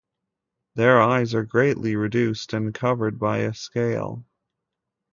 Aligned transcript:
Their 0.73 0.99
eyes 0.99 1.35
are 1.35 1.43
greatly 1.43 1.95
reduced, 1.95 2.53
and 2.53 2.73
covered 2.73 3.19
by 3.19 3.41
a 3.41 3.53
scale. 3.53 4.25